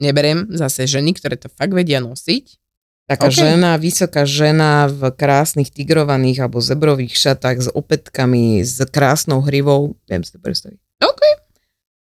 [0.00, 2.67] neberiem zase ženy, ktoré to fakt vedia nosiť.
[3.08, 3.40] Taká OK.
[3.40, 9.96] žena, vysoká žena v krásnych tigrovaných alebo zebrových šatách s opätkami, s krásnou hrivou.
[10.04, 10.76] Viem si to predstaviť.
[11.00, 11.22] OK.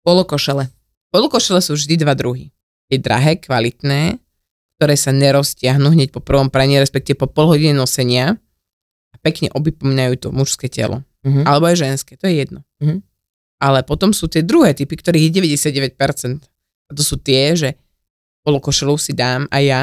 [0.04, 0.68] Polokošele.
[1.16, 2.52] Polokošele sú vždy dva druhy.
[2.92, 4.20] Je drahé, kvalitné,
[4.76, 8.36] ktoré sa neroztiahnu hneď po prvom praní, respektíve po pol hodine nosenia
[9.10, 11.08] a pekne obypomínajú to mužské telo.
[11.24, 11.48] Mhm.
[11.48, 12.68] Alebo aj ženské, to je jedno.
[12.84, 13.00] Mhm.
[13.64, 15.32] Ale potom sú tie druhé typy, ktorých je
[15.96, 16.52] 99%.
[16.88, 17.80] A to sú tie, že
[18.44, 19.82] polokošelu si dám aj ja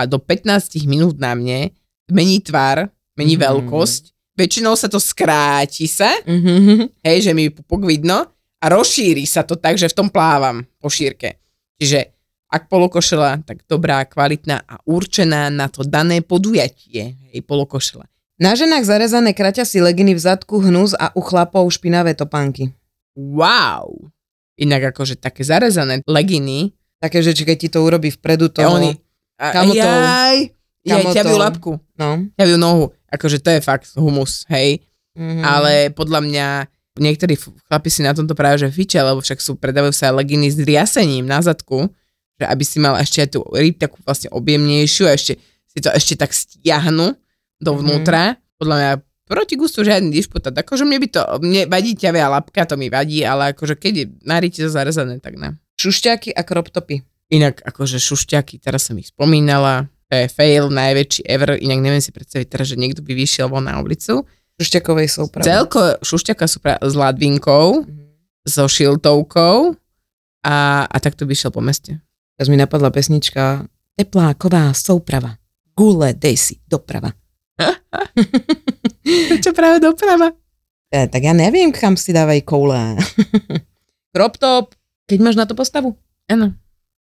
[0.00, 1.76] a do 15 minút na mne
[2.08, 2.88] mení tvar,
[3.20, 3.42] mení Mhm.
[3.44, 4.02] veľkosť,
[4.34, 7.04] väčšinou sa to skráti sa, Mhm.
[7.04, 8.24] hej, že mi pupok vidno
[8.60, 11.36] a rozšíri sa to tak, že v tom plávam po šírke.
[11.76, 12.16] Čiže
[12.50, 18.08] ak polokošela, tak dobrá, kvalitná a určená na to dané podujatie, hej, polokošela.
[18.40, 22.72] Na ženách zarezané kraťasy leginy v zadku, hnus a u chlapov špinavé topánky.
[23.12, 24.08] Wow!
[24.56, 28.60] Inak akože také zarezané leginy Také, že či keď ti to urobí vpredu, to...
[28.60, 28.92] Ja, oni,
[29.40, 30.36] a, Kamo to- jaj,
[30.84, 32.28] jaj, to- labku, No.
[32.36, 32.84] ťavujú nohu.
[33.08, 34.84] Akože to je fakt humus, hej.
[35.16, 35.40] Mhm.
[35.42, 36.46] Ale podľa mňa
[37.00, 37.34] niektorí
[37.66, 41.24] chlapi si na tomto práve že fičia, lebo však sú, predávajú sa leginy s riasením
[41.24, 41.88] na zadku,
[42.36, 45.88] že aby si mal ešte aj tú ryb takú vlastne objemnejšiu a ešte si to
[45.90, 47.16] ešte tak stiahnu
[47.58, 48.36] dovnútra.
[48.58, 48.90] Podľa mňa
[49.24, 50.52] proti gustu žiadny dišputát.
[50.52, 54.04] Akože mne by to, mne vadí ťavia labka, to mi vadí, ale akože keď je
[54.26, 55.54] na rite zarezané, tak ne.
[55.78, 57.00] Šušťáky a crop topy.
[57.30, 62.10] Inak akože šušťaky, teraz som ich spomínala, to je fail najväčší ever, inak neviem si
[62.10, 64.26] predstaviť teraz, že niekto by vyšiel von na ulicu.
[64.56, 65.46] Šušťakovej súpravy.
[65.46, 68.02] Celko šušťaka sú pra- s ladvinkou, Mhm.
[68.42, 69.78] so šiltovkou
[70.42, 72.02] a, a takto by šiel po meste.
[72.34, 73.64] Teraz mi napadla pesnička
[73.94, 75.36] Tepláková souprava.
[75.70, 77.12] Gule, dej si, doprava.
[79.28, 80.32] Prečo práve doprava?
[80.88, 82.98] E, tak ja neviem, kam si dávaj koule.
[84.12, 84.74] crop top,
[85.06, 85.94] keď máš na to postavu.
[86.26, 86.56] Áno,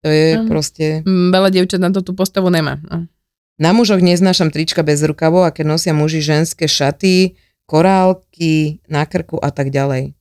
[0.05, 0.45] To je Áno.
[0.45, 1.01] proste...
[1.01, 2.77] mm, veľa dievčat na to tú postavu nemá.
[2.85, 3.09] No.
[3.57, 7.33] Na mužoch neznášam trička bez rukavov a keď nosia muži ženské šaty,
[7.65, 10.13] korálky na krku a tak ďalej.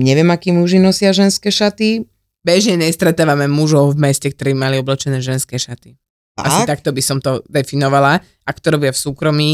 [0.00, 2.08] Neviem, akí muži nosia ženské šaty.
[2.42, 5.94] Bežne nestretávame mužov v meste, ktorí mali oblečené ženské šaty.
[6.40, 6.80] Asi Tak?
[6.80, 8.24] takto by som to definovala.
[8.48, 9.50] Ak to robia v súkromí,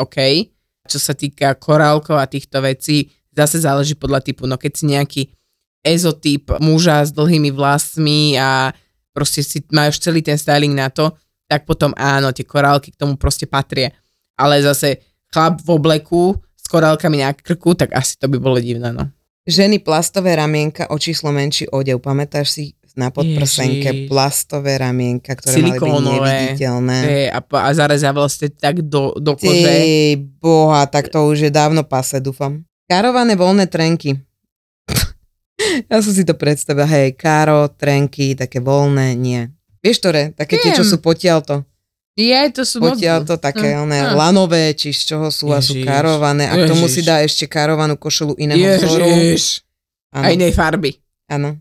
[0.00, 0.48] OK.
[0.88, 4.48] Čo sa týka korálkov a týchto vecí, zase záleží podľa typu.
[4.48, 5.22] No keď si nejaký
[5.84, 8.72] ezotyp muža s dlhými vlasmi a
[9.16, 11.16] proste si máš celý ten styling na to,
[11.48, 13.88] tak potom áno, tie korálky k tomu proste patria.
[14.36, 15.00] Ale zase
[15.32, 19.08] chlap v obleku s korálkami na krku, tak asi to by bolo divné, no.
[19.46, 22.02] Ženy plastové ramienka o číslo menší odev.
[22.02, 22.64] Pamätáš si
[22.98, 24.08] na podprsenke Ježiš.
[24.10, 26.16] plastové ramienka, ktoré mali byť Silikónové.
[26.18, 26.98] neviditeľné.
[27.04, 29.70] Hej, a, a zarezia vlastne tak do, do kože.
[29.70, 32.66] Ty boha, tak to už je dávno pase, dúfam.
[32.90, 34.18] Karované voľné trenky.
[35.90, 39.48] Ja som si to predstavila, hej, karo, trenky, také voľné, nie.
[39.80, 40.22] Vieš, ktoré?
[40.32, 40.90] Také tie, čo Viem.
[40.92, 41.54] sú potiaľto.
[42.16, 42.96] Je, to sú moc...
[42.96, 44.16] Potiaľto také, Hm, oné, hm.
[44.16, 46.48] lanové, či z čoho sú a sú karované.
[46.48, 49.04] A k tomu si dá ešte karovanú košelu iného vzoru.
[49.04, 49.60] Ježiš.
[50.16, 50.96] A Áno, inej farby.
[51.28, 51.60] áno.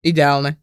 [0.00, 0.56] Ideálne.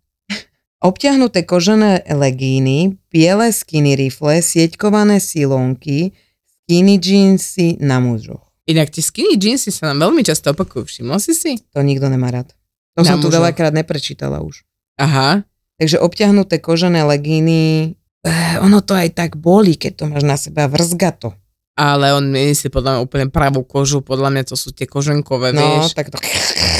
[0.82, 6.18] Obťahnuté kožené legíny, biele skinny rifle, sieťkované silónky,
[6.66, 8.42] skinny jeansy na mužoch.
[8.66, 10.90] Inak tie skinny jeansy sa nám veľmi často opakujú.
[10.90, 11.62] Všimol si si?
[11.74, 12.57] To nikto nemá rád.
[12.98, 13.38] To som tu mužoch.
[13.40, 14.66] veľakrát neprečítala už.
[14.98, 15.46] Aha.
[15.78, 17.94] Takže obťahnuté kožené legíny,
[18.26, 21.38] eh, ono to aj tak boli, keď to máš na seba vrzgato.
[21.78, 24.02] Ale on myslí podľa mňa úplne pravú kožu.
[24.02, 25.94] Podľa mňa to sú tie koženkové, No, vieš.
[25.94, 26.18] tak to...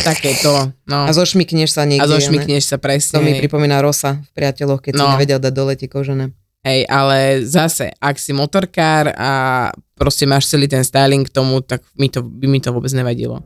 [0.02, 0.74] Takéto.
[0.90, 1.06] No.
[1.06, 2.02] A zošmikneš sa niekde.
[2.02, 2.14] A ne?
[2.18, 3.14] zošmikneš sa presne.
[3.14, 5.14] To mi pripomína Rosa v priateľoch, keď si No.
[5.14, 6.34] nevedel dať dole tie kožené.
[6.66, 9.32] Hej, ale zase, ak si motorkár a
[9.94, 13.46] proste máš celý ten styling k tomu, tak mi to, by mi to vôbec nevadilo.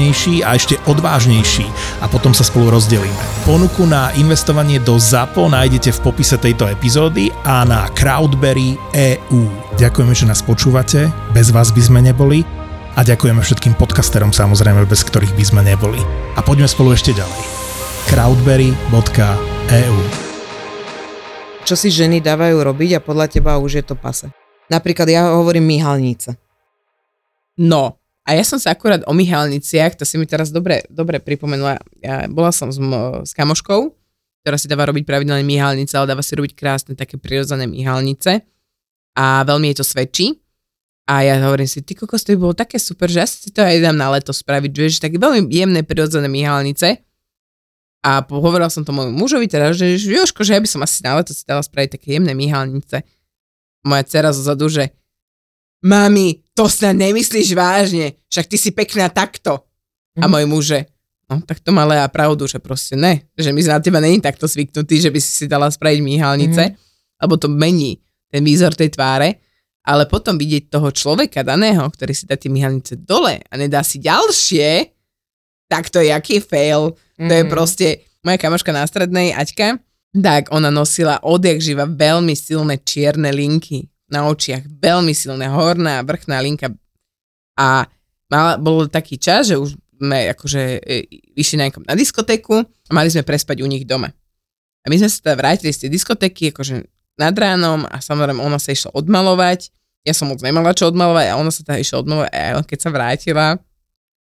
[0.01, 1.69] zábavnejší a ešte odvážnejší
[2.01, 3.21] a potom sa spolu rozdelíme.
[3.45, 9.45] Ponuku na investovanie do ZAPO nájdete v popise tejto epizódy a na Crowdberry EU.
[9.77, 12.41] Ďakujeme, že nás počúvate, bez vás by sme neboli
[12.97, 16.01] a ďakujeme všetkým podcasterom samozrejme, bez ktorých by sme neboli.
[16.33, 17.41] A poďme spolu ešte ďalej.
[18.09, 19.97] crowdberry.eu
[21.61, 24.25] Čo si ženy dávajú robiť a podľa teba už je to pase.
[24.73, 26.41] Napríklad ja hovorím myhalnice.
[27.61, 31.81] No, a ja som sa akurát o myhalniciach, to si mi teraz dobre, dobre pripomenula.
[32.05, 32.77] Ja bola som s,
[33.25, 33.89] s kamoškou,
[34.45, 38.45] ktorá si dáva robiť pravidelné myhalnice, ale dáva si robiť krásne také prirodzené myhalnice
[39.17, 40.27] a veľmi jej to svedčí.
[41.09, 43.65] A ja hovorím si, ty kokos, to by bolo také super, že ja si to
[43.65, 47.01] aj dám na leto spraviť, že také veľmi jemné prirodzené myhalnice.
[48.01, 51.17] A hovorila som to môjmu mužovi teda, že Joško, že ja by som asi na
[51.21, 53.01] leto si dala spraviť také jemné myhalnice.
[53.81, 54.93] Moja dcera zozadu, že
[55.85, 59.65] mami, to sa nemyslíš vážne, však ty si pekná takto.
[60.21, 60.29] A Mhm.
[60.29, 60.79] môj muž, že,
[61.25, 64.21] no tak to má Lea pravdu, že proste ne, že my sme na teba není
[64.21, 66.77] takto zvyknutí, že by si si dala spraviť myhalnice,
[67.17, 67.97] lebo to mení
[68.29, 69.41] ten výzor tej tváre,
[69.81, 73.97] ale potom vidieť toho človeka daného, ktorý si dá tie myhalnice dole a nedá si
[73.97, 74.93] ďalšie,
[75.65, 76.93] tak to je aký fail.
[77.17, 77.25] Mm.
[77.25, 77.49] To je Mhm.
[77.49, 77.87] proste,
[78.21, 79.81] moja kamoška na strednej, Aťka,
[80.13, 84.67] tak ona nosila odjak živa veľmi silné čierne linky na očiach.
[84.67, 86.67] Veľmi silné, horná, vrchná linka.
[87.55, 87.87] A
[88.27, 90.97] mala, bol taký čas, že už sme akože e,
[91.39, 94.11] išli na, na diskotéku a mali sme prespať u nich doma.
[94.81, 96.83] A my sme sa teda vrátili z tej diskotéky akože
[97.21, 99.69] nad ránom a samozrejme ona sa išla odmalovať.
[100.01, 102.89] Ja som moc nemala čo odmalovať a ona sa teda išla odmalovať a keď sa
[102.89, 103.47] vrátila,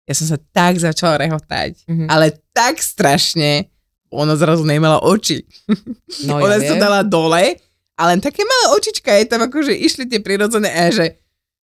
[0.04, 1.88] ja som sa tak začala rehotať.
[1.88, 2.06] Mhm.
[2.12, 3.72] Ale tak strašne,
[4.12, 5.48] ona zrazu nemala oči.
[6.28, 7.56] No, ona ja sa dala dole
[7.94, 11.18] a len také malé očička je tam akože išli tie prirodzené a že,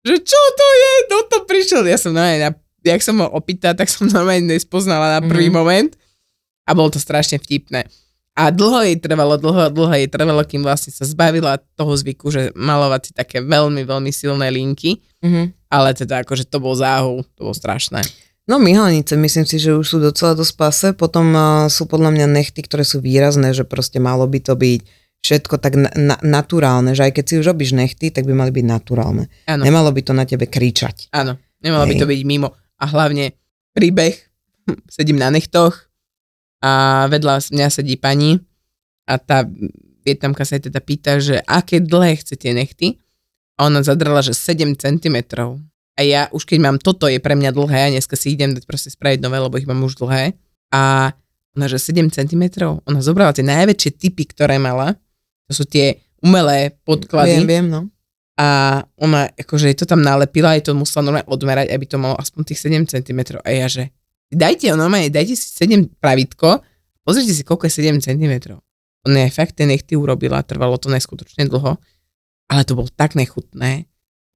[0.02, 1.82] že čo to je, kto to prišiel.
[1.82, 2.50] Ja som normálne, na,
[2.82, 5.54] jak som ho opýtala, tak som normálne nespoznala na prvý Mhm.
[5.54, 5.90] moment
[6.62, 7.86] a bolo to strašne vtipné.
[8.36, 12.52] A dlho jej trvalo, dlho, dlho jej trvalo, kým vlastne sa zbavila toho zvyku, že
[12.52, 15.56] malovať si také veľmi, veľmi silné linky, Mhm.
[15.68, 18.04] ale teda akože to bol záhul, to bolo strašné.
[18.44, 20.88] No myhalnice, myslím si, že už sú docela dosť pase.
[20.92, 24.80] Potom uh, sú podľa mňa nechty, ktoré sú výrazné, že proste malo by to byť
[25.26, 28.54] všetko tak na, na, naturálne, že aj keď si už robíš nechty, tak by mali
[28.54, 29.26] byť naturálne.
[29.50, 29.66] Áno.
[29.66, 31.10] Nemalo by to na tebe kričať.
[31.10, 32.00] Áno, nemalo by Hej.
[32.00, 32.54] to byť mimo.
[32.78, 33.34] A hlavne
[33.74, 34.14] príbeh,
[34.94, 35.90] sedím na nechtoch
[36.62, 38.38] a vedľa mňa sedí pani
[39.10, 39.42] a tá
[40.06, 43.02] vietnamka sa jej teda pýta, že aké dlhé chce tie nechty
[43.58, 45.16] a ona zadrela, že 7 cm.
[45.96, 48.62] A ja už keď mám toto je pre mňa dlhé a dneska si idem dať
[48.68, 50.38] proste spraviť nové, lebo ich mám už dlhé
[50.70, 51.10] a
[51.56, 52.44] ona, že 7 cm,
[52.84, 55.00] ona zobrala tie najväčšie typy, ktoré mala,
[55.46, 57.80] to sú tie umelé podklady Viem, viem, no.
[58.36, 62.52] a ona akože to tam nalepila, aj to musela normálne odmerať, aby to malo aspoň
[62.52, 63.40] tých 7 cm.
[63.40, 63.94] A ja že,
[64.28, 66.60] dajte normálne, dajte si 7 pravítko,
[67.06, 68.58] pozrite si, koľko je 7 cm.
[69.06, 71.78] Ona aj fakt tie nechty urobila, trvalo to neskutočne dlho,
[72.50, 73.86] ale to bolo tak nechutné,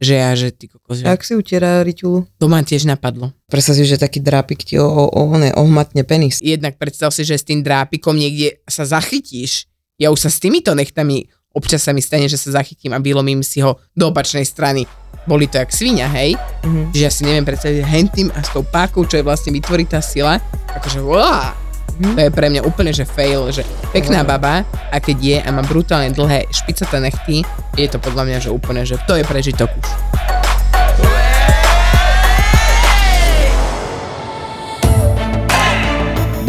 [0.01, 2.41] že ja, že ty kokos, že Jak si utiera riťulu?
[2.41, 3.37] to ma tiež napadlo.
[3.53, 6.41] Predstav si, že taký drápik ti o, o, o, ne, ohmatne penis.
[6.41, 9.70] Jednak predstav si, že s tým drápikom niekde sa zachytíš.
[10.01, 13.43] Ja už sa s týmito nechtami občas sa mi stane, že sa zachytím a vylomím
[13.43, 14.87] si ho do opačnej strany.
[15.27, 16.39] Boli to jak svinia, hej?
[16.65, 16.95] Mhm.
[16.95, 20.01] že ja si neviem predstaviť hentým a s tou pákou, čo je vlastne vytvorí tá
[20.01, 20.39] sila,
[20.73, 21.53] akože wow,
[22.01, 22.17] Mhm.
[22.17, 23.61] to je pre mňa úplne, že fail, že
[23.93, 27.45] pekná baba a keď je a má brutálne dlhé špicaté nechty,
[27.77, 29.89] je to podľa mňa, že úplne, že to je prežitok už.